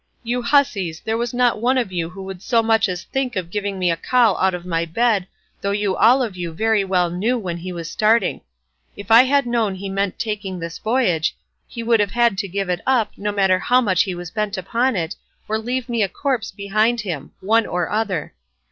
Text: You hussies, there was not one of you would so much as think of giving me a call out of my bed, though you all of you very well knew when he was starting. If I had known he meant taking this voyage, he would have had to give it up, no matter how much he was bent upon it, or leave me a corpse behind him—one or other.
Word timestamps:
You 0.23 0.41
hussies, 0.41 0.99
there 1.01 1.15
was 1.15 1.31
not 1.31 1.61
one 1.61 1.77
of 1.77 1.91
you 1.91 2.09
would 2.09 2.41
so 2.41 2.63
much 2.63 2.89
as 2.89 3.03
think 3.03 3.35
of 3.35 3.51
giving 3.51 3.77
me 3.77 3.91
a 3.91 3.95
call 3.95 4.35
out 4.39 4.55
of 4.55 4.65
my 4.65 4.83
bed, 4.83 5.27
though 5.61 5.69
you 5.69 5.95
all 5.95 6.23
of 6.23 6.35
you 6.35 6.53
very 6.53 6.83
well 6.83 7.11
knew 7.11 7.37
when 7.37 7.57
he 7.57 7.71
was 7.71 7.87
starting. 7.87 8.41
If 8.97 9.11
I 9.11 9.21
had 9.25 9.45
known 9.45 9.75
he 9.75 9.89
meant 9.89 10.17
taking 10.17 10.57
this 10.57 10.79
voyage, 10.79 11.35
he 11.67 11.83
would 11.83 11.99
have 11.99 12.13
had 12.13 12.39
to 12.39 12.47
give 12.47 12.67
it 12.67 12.81
up, 12.87 13.11
no 13.15 13.31
matter 13.31 13.59
how 13.59 13.79
much 13.79 14.01
he 14.01 14.15
was 14.15 14.31
bent 14.31 14.57
upon 14.57 14.95
it, 14.95 15.15
or 15.47 15.59
leave 15.59 15.87
me 15.87 16.01
a 16.01 16.09
corpse 16.09 16.49
behind 16.49 17.01
him—one 17.01 17.67
or 17.67 17.91
other. 17.91 18.33